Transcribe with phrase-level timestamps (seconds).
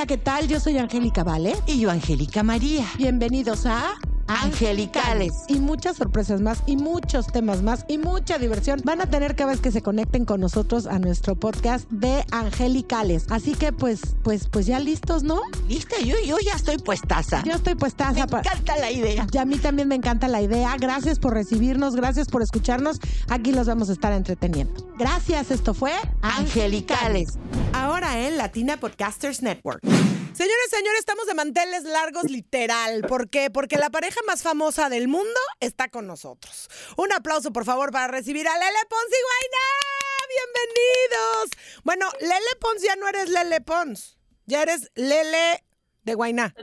[0.00, 0.48] Hola, ¿qué tal?
[0.48, 1.54] Yo soy Angélica Vale.
[1.66, 2.86] Y yo, Angélica María.
[2.96, 3.98] Bienvenidos a...
[4.28, 5.32] Angelicales.
[5.48, 9.50] Y muchas sorpresas más y muchos temas más y mucha diversión van a tener cada
[9.50, 13.26] vez que se conecten con nosotros a nuestro podcast de Angelicales.
[13.28, 15.40] Así que pues, pues, pues ya listos, ¿no?
[15.68, 17.42] Lista, yo, yo ya estoy puestaza.
[17.44, 18.12] Yo estoy puestaza.
[18.12, 19.26] Me encanta la idea.
[19.32, 20.76] Y a mí también me encanta la idea.
[20.78, 23.00] Gracias por recibirnos, gracias por escucharnos.
[23.28, 24.72] Aquí los vamos a estar entreteniendo.
[24.96, 27.36] Gracias, esto fue Angelicales.
[27.72, 29.82] Ahora en Latina Podcasters Network.
[29.84, 33.02] Señores, señores, estamos de manteles largos literal.
[33.02, 33.50] ¿Por qué?
[33.50, 36.68] Porque la pareja más famosa del mundo está con nosotros.
[36.96, 39.66] Un aplauso, por favor, para recibir a Lele Pons y Guainá.
[40.28, 41.50] Bienvenidos.
[41.84, 44.18] Bueno, Lele Pons ya no eres Lele Pons.
[44.46, 45.64] Ya eres Lele
[46.02, 46.54] de Guainá.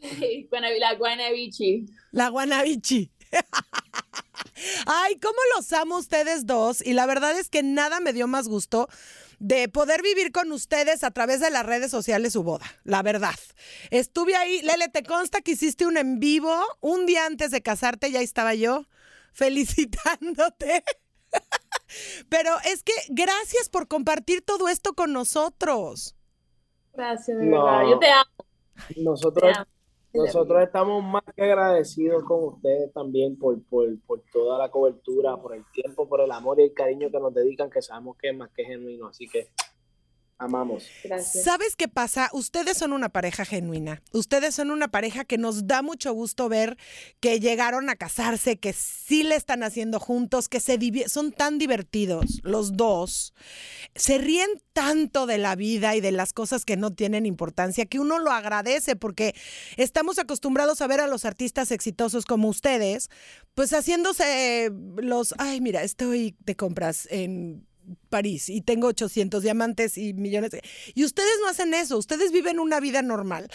[0.80, 1.86] La Guanabichi.
[2.10, 3.10] La Guanabichi.
[4.86, 6.80] Ay, cómo los amo ustedes dos.
[6.84, 8.88] Y la verdad es que nada me dio más gusto
[9.38, 13.34] de poder vivir con ustedes a través de las redes sociales su boda, la verdad.
[13.90, 16.54] Estuve ahí, Lele, ¿te consta que hiciste un en vivo?
[16.80, 18.86] Un día antes de casarte ya estaba yo
[19.32, 20.84] felicitándote.
[22.28, 26.16] Pero es que gracias por compartir todo esto con nosotros.
[26.94, 27.82] Gracias, de verdad.
[27.90, 28.30] Yo te amo.
[28.96, 29.56] Nosotros,
[30.14, 35.56] nosotros estamos más que agradecidos con ustedes también por, por, por, toda la cobertura, por
[35.56, 38.36] el tiempo, por el amor y el cariño que nos dedican, que sabemos que es
[38.36, 39.08] más que genuino.
[39.08, 39.48] Así que
[40.38, 40.86] amamos.
[41.02, 41.44] Gracias.
[41.44, 42.28] ¿Sabes qué pasa?
[42.32, 44.02] Ustedes son una pareja genuina.
[44.12, 46.76] Ustedes son una pareja que nos da mucho gusto ver
[47.20, 50.78] que llegaron a casarse, que sí le están haciendo juntos, que se
[51.08, 53.34] son tan divertidos los dos.
[53.94, 58.00] Se ríen tanto de la vida y de las cosas que no tienen importancia que
[58.00, 59.34] uno lo agradece porque
[59.76, 63.08] estamos acostumbrados a ver a los artistas exitosos como ustedes,
[63.54, 67.66] pues haciéndose los, ay, mira, estoy de compras en
[68.08, 70.52] París y tengo 800 diamantes y millones.
[70.94, 73.50] Y ustedes no hacen eso, ustedes viven una vida normal,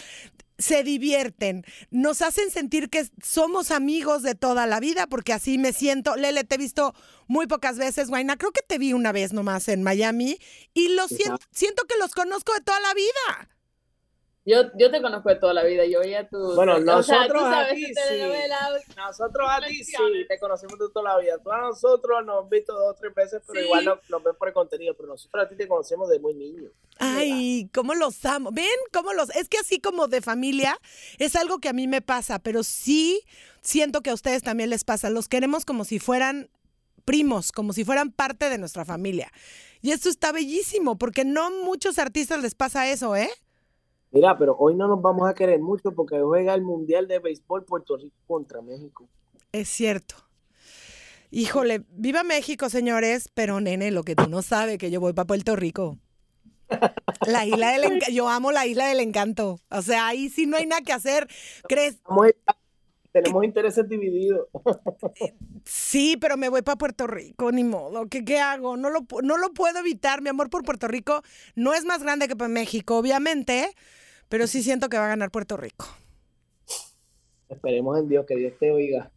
[0.58, 5.72] se divierten, nos hacen sentir que somos amigos de toda la vida, porque así me
[5.72, 6.16] siento.
[6.16, 6.94] Lele, te he visto
[7.26, 10.38] muy pocas veces, Guaina, creo que te vi una vez nomás en Miami
[10.74, 13.48] y lo siento, siento que los conozco de toda la vida.
[14.46, 16.54] Yo, yo te conozco de toda la vida, yo veía tu...
[16.54, 18.22] Bueno, nosotros o sea, a ti sí.
[18.96, 19.94] Nosotros a ti sí,
[20.26, 21.36] te conocemos de toda la vida.
[21.42, 23.66] Tú a nosotros nos has visto dos o tres veces, pero Sí.
[23.66, 24.94] igual nos, nos ven por el contenido.
[24.96, 26.70] Pero nosotros a ti te conocemos de muy niño.
[26.98, 28.50] Ay, cómo los amo.
[28.50, 29.28] ¿Ven cómo los?
[29.36, 30.78] Es que así como de familia
[31.18, 33.20] es algo que a mí me pasa, pero sí
[33.60, 35.10] siento que a ustedes también les pasa.
[35.10, 36.48] Los queremos como si fueran
[37.04, 39.30] primos, como si fueran parte de nuestra familia.
[39.82, 43.30] Y esto está bellísimo, porque no muchos artistas les pasa eso, ¿eh?
[44.12, 47.64] Mira, pero hoy no nos vamos a querer mucho porque juega el Mundial de Béisbol
[47.64, 49.08] Puerto Rico contra México.
[49.52, 50.16] Es cierto.
[51.30, 55.28] Híjole, viva México, señores, pero nene, lo que tú no sabes, que yo voy para
[55.28, 55.98] Puerto Rico.
[57.26, 59.60] La isla del encanto, yo amo la isla del encanto.
[59.70, 61.28] O sea, ahí sí no hay nada que hacer.
[61.68, 62.00] ¿Crees?
[63.12, 64.48] Tenemos intereses divididos.
[65.64, 68.06] Sí, pero me voy para Puerto Rico, ni modo.
[68.06, 68.76] ¿Qué, qué hago?
[68.76, 70.22] No lo, no lo puedo evitar.
[70.22, 71.22] Mi amor por Puerto Rico
[71.54, 73.74] no es más grande que para México, obviamente,
[74.30, 75.86] pero sí siento que va a ganar Puerto Rico.
[77.50, 79.10] Esperemos en Dios que Dios te oiga.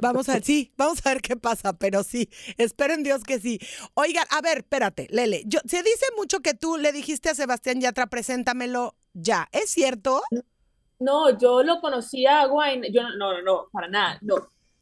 [0.00, 3.38] Vamos a ver, sí, vamos a ver qué pasa, pero sí, espero en Dios que
[3.38, 3.60] sí.
[3.94, 7.80] Oigan, a ver, espérate, Lele, yo, se dice mucho que tú le dijiste a Sebastián
[7.80, 10.22] Yatra, preséntamelo ya, ¿es cierto?
[10.98, 14.36] No, yo lo conocía a Guayna, yo no, no, no, no, para nada, no.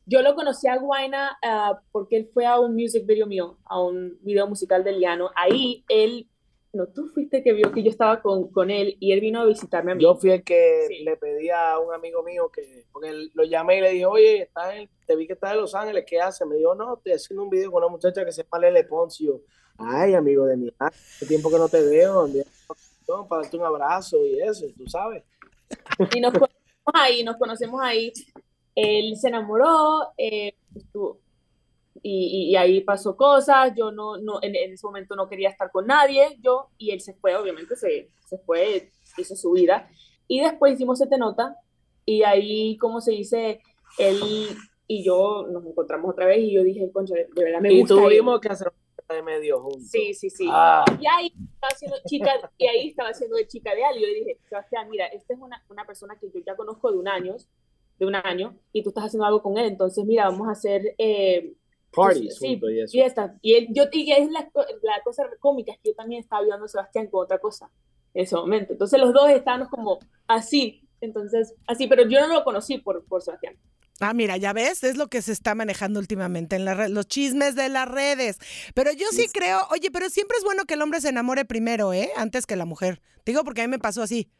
[0.04, 3.80] Yo lo conocí a Guayna ah, porque él fue a un music video mío, a
[3.80, 5.30] un video musical de Liano.
[5.36, 6.26] Ahí él,
[6.72, 9.46] no, tú fuiste que vio que yo estaba con, con él y él vino a
[9.46, 10.02] visitarme a mí.
[10.02, 11.02] Yo fui el que Sí.
[11.02, 14.42] le pedí a un amigo mío que, porque él- lo llamé y le dije, oye,
[14.42, 16.46] estás en- te vi que estás en Los Ángeles, ¿qué haces?
[16.46, 19.40] Me dijo, no, estoy haciendo un video con una muchacha que se llama Lele Poncio.
[19.78, 22.28] Ay, amigo de mi hace tiempo que no te veo.
[23.28, 25.22] para darte un abrazo y eso, tú sabes.
[26.14, 28.12] Y nos conocemos ahí, nos conocemos ahí.
[28.74, 31.18] Él se enamoró, eh, estuvo-
[32.02, 33.72] y, y- y ahí pasó cosas.
[33.76, 37.00] Yo no, no en, en ese momento no quería estar con nadie, yo, y él
[37.00, 39.88] se fue, obviamente, se, se fue, hizo su vida.
[40.26, 41.56] Y después hicimos Sete Nota,
[42.04, 43.60] y ahí, como se dice,
[43.98, 44.18] él
[44.86, 47.94] y yo nos encontramos otra vez, y yo dije, concha, de verdad me Y gusta.
[47.94, 48.00] él".
[48.02, 48.72] tuvimos que hacer
[49.08, 49.88] de medio juntos.
[49.90, 50.46] Sí, sí, sí.
[50.50, 50.84] Ah.
[51.00, 54.02] Y ahí estaba haciendo chica, y ahí estaba haciendo de chica de Ali.
[54.02, 56.98] Yo le dije, Sebastián, mira, esta es una, una persona que yo ya conozco de
[56.98, 57.34] un año,
[57.98, 60.94] de un año, y tú estás haciendo algo con él, entonces mira, vamos a hacer
[60.98, 61.54] eh,
[61.90, 62.92] Parties sí, y eso.
[62.92, 63.32] fiestas.
[63.40, 64.40] Y él, yo, y es la,
[64.82, 67.70] la cosa cómica, es que yo también estaba ayudando a Sebastián con otra cosa
[68.14, 68.72] en ese momento.
[68.72, 73.22] Entonces los dos estábamos como así, entonces, así, pero yo no lo conocí por, por
[73.22, 73.56] Sebastián.
[74.00, 77.08] Ah, mira, ya ves, es lo que se está manejando últimamente en la red, los
[77.08, 78.38] chismes de las redes.
[78.74, 81.92] Pero yo sí creo, oye, pero siempre es bueno que el hombre se enamore primero,
[81.92, 82.10] ¿eh?
[82.16, 83.02] Antes que la mujer.
[83.26, 84.30] Digo porque a mí me pasó así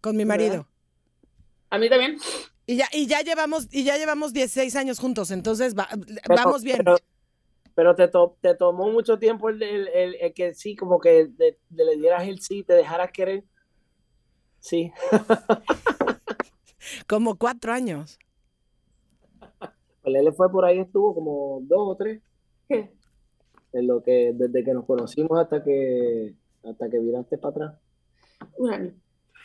[0.00, 0.66] con mi marido.
[1.68, 2.16] A mí también.
[2.70, 6.62] Y ya, y ya llevamos, y ya llevamos 16 años juntos, entonces va- Pero- vamos
[6.62, 6.76] bien.
[6.76, 6.96] Pero,
[7.74, 11.28] pero te, to- te tomó mucho tiempo el, el- el- el que sí, como que
[11.28, 13.42] de- de le dieras el sí, te dejaras querer.
[14.60, 14.92] Sí.
[17.06, 18.18] Como cuatro años.
[20.04, 22.22] El L fue por ahí, estuvo como dos o tres.
[22.68, 22.90] ¿Qué?
[23.72, 26.34] En lo que, desde que nos conocimos hasta que,
[26.64, 27.74] hasta que viraste para atrás.
[28.56, 28.92] Un año.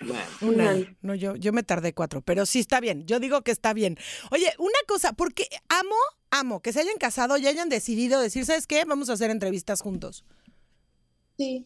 [0.01, 0.85] Bueno, Un año.
[1.01, 3.05] No, yo, yo me tardé cuatro, pero sí está bien.
[3.05, 3.97] Yo digo que está bien.
[4.31, 5.95] Oye, una cosa, porque amo,
[6.31, 8.83] amo que se hayan casado y hayan decidido decir, ¿sabes qué?
[8.85, 10.25] Vamos a hacer entrevistas juntos.
[11.37, 11.65] Sí.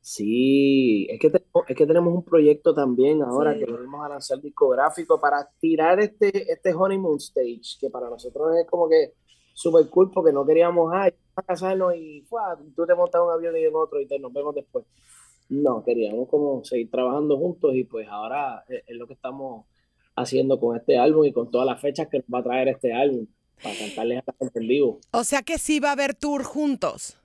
[0.00, 3.58] Sí, es que, tenemos, es que tenemos un proyecto también ahora Sí.
[3.60, 8.56] que lo vamos a lanzar discográfico para tirar este, este honeymoon stage, que para nosotros
[8.56, 9.14] es como que
[9.52, 12.56] súper cool porque no queríamos, ay, vamos a casarnos y ¡fua!
[12.76, 14.84] tú te montas un avión y en otro y te, nos vemos después.
[15.48, 19.66] No, queríamos como seguir trabajando juntos y pues ahora es, es lo que estamos
[20.16, 22.92] haciendo con este álbum y con todas las fechas que nos va a traer este
[22.92, 23.26] álbum
[23.62, 25.00] para cantarles a la gente en vivo.
[25.12, 27.18] O sea que sí va a haber tour juntos.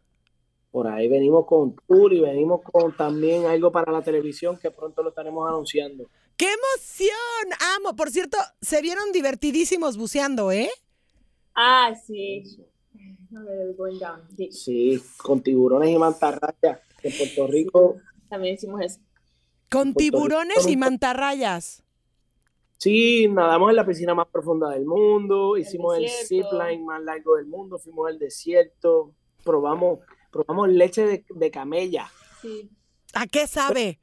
[0.71, 5.03] Por ahí venimos con tour y venimos con también algo para la televisión que pronto
[5.03, 6.07] lo estaremos anunciando.
[6.38, 7.59] ¡Qué emoción!
[7.77, 7.95] Amo.
[7.95, 10.69] Por cierto, se vieron divertidísimos buceando, ¿eh?
[11.53, 11.94] Ah.
[11.94, 12.44] Sí,
[14.50, 16.79] Sí, con tiburones y mantarrayas.
[17.03, 17.95] En Puerto Rico,
[18.31, 19.00] también hicimos eso.
[19.69, 21.83] Con tiburones y mantarrayas.
[22.78, 27.45] sí, nadamos en la piscina más profunda del mundo, hicimos el zipline más largo del
[27.45, 29.13] mundo, fuimos al desierto,
[29.44, 30.00] probamos,
[30.31, 32.10] probamos leche de, de camella.
[32.42, 32.72] Sí.
[33.13, 34.00] ¿A qué sabe?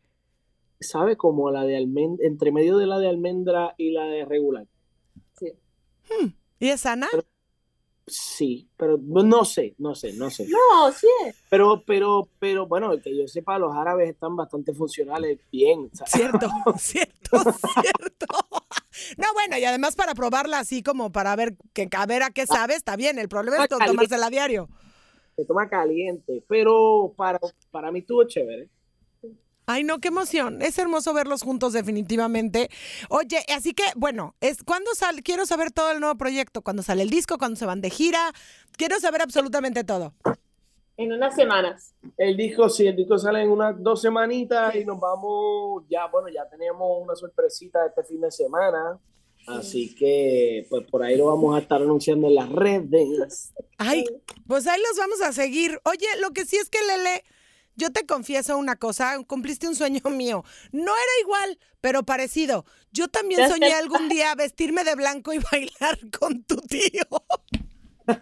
[0.81, 1.17] ¿Sabe?
[1.17, 4.67] Como la de almendra, entre medio de la de almendra y la de regular.
[5.39, 5.53] Sí.
[6.61, 7.09] ¿Y es sana?
[8.09, 10.47] Sí, pero no sé, no sé, no sé.
[10.49, 11.07] No, sí.
[11.27, 11.37] es.
[11.49, 15.91] Pero, pero, pero, bueno, que yo sepa, los árabes están bastante funcionales bien.
[16.07, 17.39] Cierto, cierto,
[17.83, 18.27] cierto.
[19.17, 22.47] No, bueno, y además para probarla así como para ver que a ver a qué
[22.47, 23.19] sabe, está bien.
[23.19, 24.69] El problema es tomársela a diario.
[25.37, 27.39] se toma caliente, pero para,
[27.71, 28.69] para mí estuvo chévere.
[29.71, 30.63] Ay, no, qué emoción.
[30.63, 32.71] Es hermoso verlos juntos, definitivamente.
[33.11, 37.03] Oye, así que, bueno, es cuando sale, quiero saber todo el nuevo proyecto, cuando sale
[37.03, 38.33] el disco, cuando se van de gira.
[38.79, 40.15] Quiero saber absolutamente todo.
[40.97, 41.95] En unas semanas.
[42.17, 46.31] El disco, sí, el disco sale en unas dos semanitas y nos vamos, ya, bueno,
[46.31, 48.99] ya tenemos una sorpresita este fin de semana,
[49.49, 53.53] así que pues por ahí lo vamos a estar anunciando en las redes.
[53.77, 54.07] Ay,
[54.47, 55.79] pues ahí los vamos a seguir.
[55.85, 57.23] Oye, lo que sí es que Lele,
[57.79, 60.45] yo te confieso una cosa, cumpliste un sueño mío.
[60.73, 62.65] No era igual, pero parecido.
[62.93, 67.05] Yo también soñé algún día vestirme de blanco y bailar con tu tío.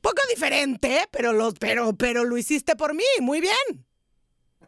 [0.00, 3.86] Poco diferente, pero lo, pero, pero lo hiciste por mí, muy bien.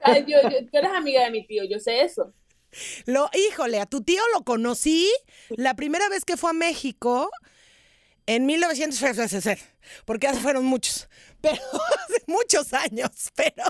[0.00, 2.32] Ay, yo, yo- tú eres amiga de mi tío, yo sé eso.
[3.06, 5.08] Lo, híjole, a tu tío lo conocí
[5.50, 7.30] la primera vez que fue a México
[8.26, 9.56] en 1960,
[10.04, 11.08] porque hace fueron muchos,
[11.40, 11.56] pero
[12.08, 13.64] hace muchos años, pero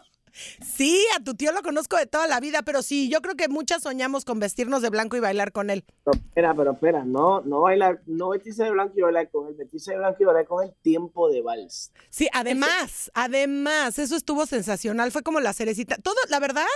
[0.65, 3.49] sí, a tu tío lo conozco de toda la vida, pero sí, yo creo que
[3.49, 5.85] muchas soñamos con vestirnos de blanco y bailar con él.
[6.05, 9.55] Pero espera, pero espera, no, no bailar, no vestirse de blanco y bailar con él,
[9.55, 11.93] vestirse de blanco y bailar con el tiempo de vals.
[12.11, 15.97] Sí, además, además, eso estuvo sensacional, fue como la cerecita.
[15.97, 16.67] Todo, la verdad,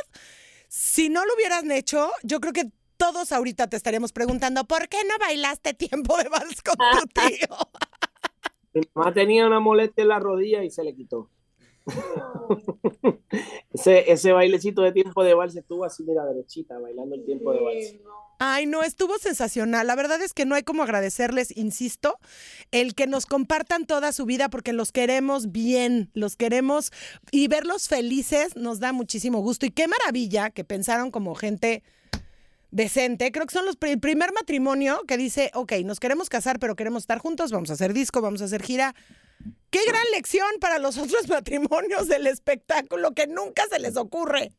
[0.68, 4.98] si no lo hubieran hecho, yo creo que todos ahorita te estaríamos preguntando, ¿por qué
[5.04, 7.56] no bailaste tiempo de vals con tu tío?
[8.74, 11.30] Mi mamá tenía una molestia en la rodilla y se le quitó.
[11.86, 11.94] se
[13.72, 17.60] Ese, ese bailecito de tiempo de vals estuvo así, mira, derechita, bailando el tiempo de
[17.60, 17.94] vals.
[18.40, 19.86] Ay, no, estuvo sensacional.
[19.86, 22.18] La verdad es que no hay como agradecerles, insisto,
[22.70, 26.92] el que nos compartan toda su vida porque los queremos bien, los queremos
[27.32, 29.66] y verlos felices nos da muchísimo gusto.
[29.66, 31.82] Y qué maravilla que pensaron como gente
[32.70, 33.30] decente.
[33.32, 36.76] Creo que son los pri- el primer matrimonio que dice, ok, nos queremos casar, pero
[36.76, 38.94] queremos estar juntos, vamos a hacer disco, vamos a hacer gira.
[39.70, 44.52] Qué gran lección para los otros matrimonios del espectáculo que nunca se les ocurre.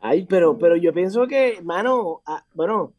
[0.00, 2.92] Ay, pero, pero yo pienso que, mano, ah, bueno,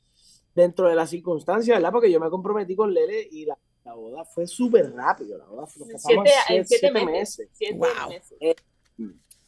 [0.55, 1.91] dentro de las circunstancias, ¿verdad?
[1.91, 5.37] Porque yo me comprometí con Lele y la, la boda fue súper rápido.
[5.37, 7.49] La boda fue, Siete, en siete, meses.
[7.51, 8.09] Siete Wow.
[8.09, 8.37] meses.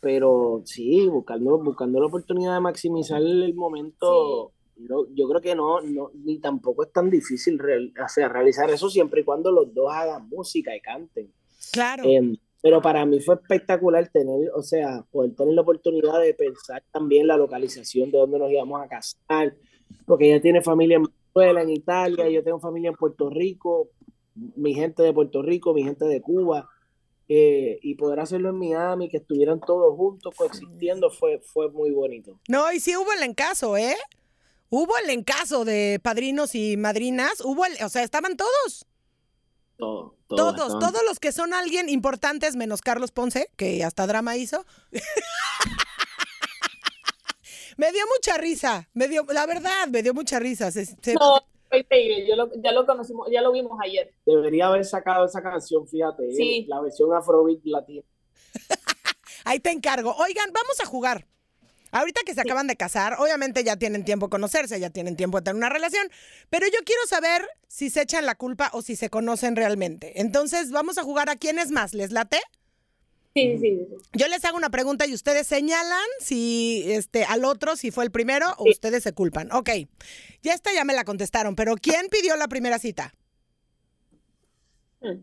[0.05, 5.81] Pero sí, buscando, buscando la oportunidad de maximizar el momento, no, yo creo que no,
[5.81, 9.74] no, ni tampoco es tan difícil real- o sea, realizar eso siempre y cuando los
[9.74, 11.33] dos hagan música y canten.
[11.71, 12.03] Claro.
[12.05, 16.83] Em, pero para mí fue espectacular tener, o sea, poder tener la oportunidad de pensar
[16.91, 19.55] también la localización de dónde nos íbamos a casar,
[20.05, 23.89] porque ella tiene familia en Venezuela, en Italia, yo tengo familia en Puerto Rico,
[24.55, 26.69] mi gente de Puerto Rico, mi gente de Cuba,
[27.27, 32.39] eh, y poder hacerlo en Miami, que estuvieran todos juntos coexistiendo, fue, fue muy bonito.
[32.48, 33.96] No, y sí hubo el encaso, ¿eh?
[34.70, 38.86] Hubo el encaso de padrinos y madrinas, hubo el, o sea, estaban todos,
[39.77, 44.05] Todo, todo, todos, estaban- todos los que son alguien importantes, menos Carlos Ponce, que hasta
[44.08, 44.65] drama hizo.
[47.77, 50.72] me dio mucha risa, me dio, la verdad, me dio mucha risa.
[50.72, 51.41] se- se- No,
[52.27, 54.13] Yo lo, ya lo conocimos, ya lo vimos ayer.
[54.25, 56.65] Debería haber sacado esa canción, fíjate, Sí.
[56.67, 58.03] la versión afrobeat latina.
[59.46, 60.15] Ahí te encargo.
[60.15, 61.27] Oigan, vamos a jugar.
[61.91, 65.38] Ahorita que se acaban de casar, obviamente ya tienen tiempo de conocerse, ya tienen tiempo
[65.38, 66.10] de tener una relación,
[66.50, 70.20] pero yo quiero saber si se echan la culpa o si se conocen realmente.
[70.20, 71.94] Entonces, vamos a jugar a quién es más.
[71.94, 72.39] ¿Les late?
[73.35, 73.87] Sí, sí, sí.
[73.89, 73.95] sí.
[74.13, 78.11] Yo les hago una pregunta y ustedes señalan si este al otro si fue el
[78.11, 79.51] primero o ustedes se culpan.
[79.51, 79.69] Ok.
[80.41, 83.13] Ya esta ya me la contestaron, pero ¿quién pidió la primera cita?
[85.01, 85.19] Mm.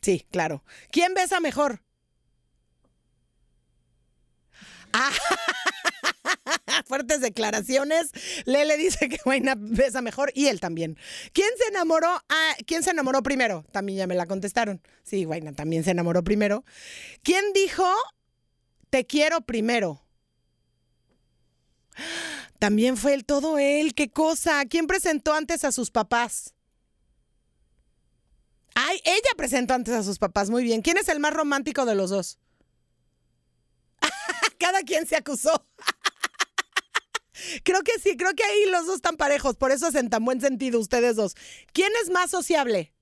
[0.00, 0.64] Sí, claro.
[0.90, 1.82] ¿Quién besa mejor?
[4.92, 5.10] Ah,
[6.86, 8.10] fuertes declaraciones.
[8.44, 10.96] Lele dice que Guayna besa mejor y él también.
[11.32, 12.08] ¿Quién se enamoró?
[12.28, 13.64] Ah, ¿quién se enamoró primero?
[13.72, 14.80] También ya me la contestaron.
[15.02, 16.64] Sí, Guayna también se enamoró primero.
[17.22, 17.86] ¿Quién dijo
[18.90, 20.04] te quiero primero?
[22.58, 23.94] También fue el todo él.
[23.94, 24.64] ¿Qué cosa?
[24.66, 26.54] ¿Quién presentó antes a sus papás?
[28.74, 30.50] Ay, ella presentó antes a sus papás.
[30.50, 30.82] Muy bien.
[30.82, 32.38] ¿Quién es el más romántico de los dos?
[34.58, 35.66] Cada quien se acusó.
[37.62, 39.56] Creo que sí, creo que ahí los dos están parejos.
[39.56, 41.34] Por eso es en tan buen sentido ustedes dos.
[41.72, 42.92] ¿Quién es más sociable?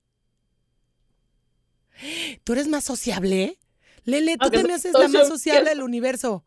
[2.45, 3.59] ¿Tú eres más sociable?
[4.05, 6.45] Lele, tú también haces la más sociable del universo.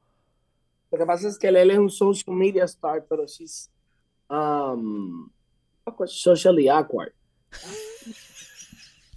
[0.91, 3.69] Lo que pasa es que Lele es un social media star, pero she's
[4.29, 5.29] um,
[6.05, 7.13] socially awkward.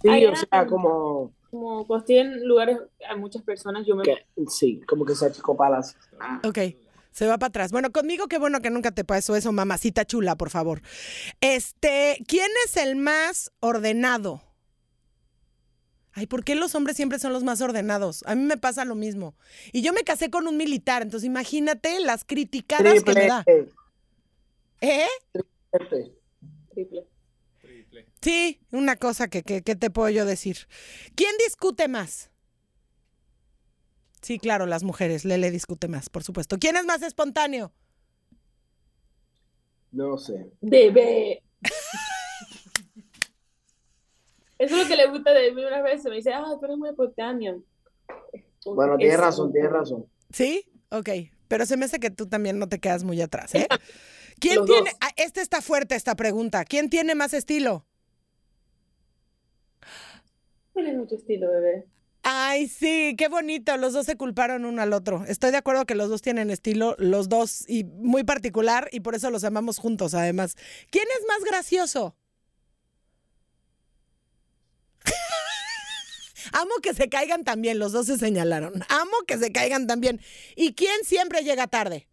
[0.01, 4.03] Sí, Ay, o sea, como Como cuando estoy en lugares, hay muchas personas, yo me...
[4.03, 5.97] que, sí, como que se achicopalas.
[6.45, 6.59] Ok,
[7.11, 7.71] se va para atrás.
[7.71, 10.81] Bueno, conmigo qué bueno que nunca te pasó eso, mamacita chula, por favor.
[11.41, 14.43] Este, ¿quién es el más ordenado?
[16.13, 18.23] Ay, ¿por qué los hombres siempre son los más ordenados?
[18.25, 19.35] A mí me pasa lo mismo.
[19.71, 23.45] Y yo me casé con un militar, entonces imagínate las criticadas que me da.
[24.81, 25.07] ¿Eh?
[26.73, 27.07] triple.
[27.59, 28.07] triple.
[28.21, 30.67] Sí, una cosa que, que, que te puedo yo decir.
[31.15, 32.28] ¿Quién discute más?
[34.21, 35.25] Sí, claro, las mujeres.
[35.25, 36.57] Lele discute más, por supuesto.
[36.59, 37.71] ¿Quién es más espontáneo?
[39.91, 40.51] No sé.
[40.61, 41.41] Bebé.
[44.57, 46.05] Eso es lo que le gusta de mí unas veces.
[46.05, 47.63] Me dice, ah, tú eres muy espontáneo.
[48.65, 50.05] Bueno, tienes razón, tienes razón.
[50.31, 50.69] ¿Sí?
[50.91, 51.09] Ok.
[51.47, 53.67] Pero se me hace que tú también no te quedas muy atrás, ¿eh?
[54.39, 54.91] ¿Quién Los tiene.
[55.01, 56.65] ah, Esta está fuerte, esta pregunta.
[56.65, 57.85] ¿Quién tiene más estilo?
[60.73, 61.85] Tienes mucho estilo, bebé.
[62.31, 63.75] Ay, sí, qué bonito.
[63.77, 65.25] Los dos se culparon uno al otro.
[65.27, 69.15] Estoy de acuerdo que los dos tienen estilo, los dos, y muy particular, y por
[69.15, 70.55] eso los amamos juntos, además.
[70.91, 72.15] ¿Quién es más gracioso?
[76.51, 78.83] Amo que se caigan también, los dos se señalaron.
[78.89, 80.21] Amo que se caigan también.
[80.55, 82.08] ¿Y quién siempre llega tarde?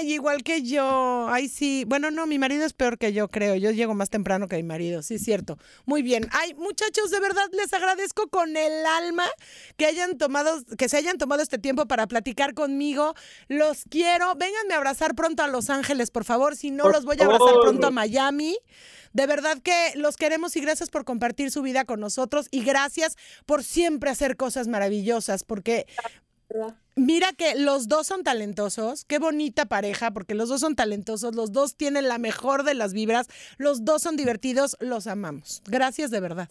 [0.00, 1.28] Ay, igual que yo.
[1.28, 1.84] Ay, sí.
[1.86, 3.54] Bueno, no, mi marido es peor que yo, creo.
[3.56, 5.58] Yo llego más temprano que mi marido, sí, es cierto.
[5.84, 6.26] Muy bien.
[6.32, 9.26] Ay, muchachos, de verdad les agradezco con el alma
[9.76, 13.14] que hayan tomado, que se hayan tomado este tiempo para platicar conmigo.
[13.48, 14.34] Los quiero.
[14.36, 16.56] Vénganme a abrazar pronto a Los Ángeles, por favor.
[16.56, 17.62] Si no, Por los voy a abrazar favor.
[17.62, 18.56] pronto a Miami.
[19.12, 23.16] De verdad que los queremos y gracias por compartir su vida con nosotros y gracias
[23.44, 25.86] por siempre hacer cosas maravillosas, porque.
[27.00, 31.50] Mira que los dos son talentosos, qué bonita pareja, porque los dos son talentosos, los
[31.50, 33.26] dos tienen la mejor de las vibras,
[33.56, 35.62] los dos son divertidos, los amamos.
[35.64, 36.50] Gracias de verdad.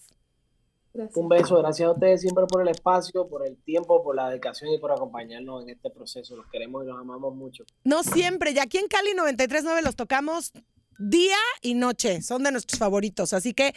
[0.92, 1.18] Gracias.
[1.18, 4.72] Un beso, gracias a ustedes siempre por el espacio, por el tiempo, por la dedicación
[4.72, 6.36] y por acompañarnos en este proceso.
[6.36, 7.64] Los queremos y los amamos mucho.
[7.84, 10.52] No siempre, y aquí en Cali 93.9 los tocamos
[10.98, 13.76] día y noche, son de nuestros favoritos, así que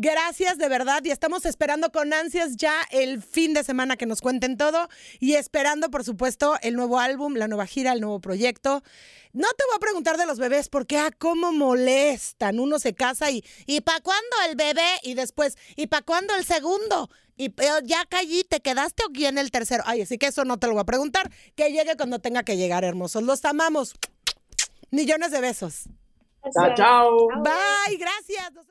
[0.00, 4.22] gracias de verdad y estamos esperando con ansias ya el fin de semana que nos
[4.22, 4.88] cuenten todo
[5.18, 8.82] y esperando por supuesto el nuevo álbum, la nueva gira, el nuevo proyecto.
[9.32, 12.58] No te voy a preguntar de los bebés porque, ah, cómo molestan.
[12.58, 14.88] Uno se casa y, ¿y para cuándo el bebé?
[15.02, 17.10] Y después, ¿y para cuándo el segundo?
[17.36, 19.84] Y pero ya callí, ¿te quedaste o quién el tercero?
[19.86, 21.30] Ay, así que eso no te lo voy a preguntar.
[21.54, 23.22] Que llegue cuando tenga que llegar, hermosos.
[23.22, 23.94] Los amamos.
[24.90, 25.84] Millones de besos.
[26.52, 27.28] Chao, chao.
[27.42, 28.70] Bye, gracias.